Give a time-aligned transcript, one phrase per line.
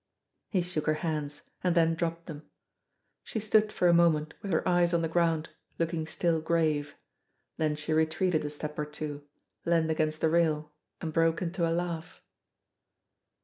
[0.49, 2.49] He shook her hands, and then dropped them.
[3.23, 6.95] She stood for a moment with her eyes on the ground, looking still grave.
[7.57, 9.27] Then she retreated a step or two,
[9.63, 12.23] leaned against the rail, and broke into a laugh.